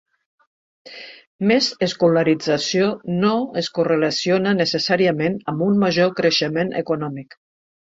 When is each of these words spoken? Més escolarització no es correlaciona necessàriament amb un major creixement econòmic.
Més 1.51 1.67
escolarització 1.89 2.89
no 3.19 3.35
es 3.63 3.71
correlaciona 3.79 4.57
necessàriament 4.65 5.41
amb 5.55 5.71
un 5.71 5.81
major 5.87 6.15
creixement 6.23 6.79
econòmic. 6.87 7.43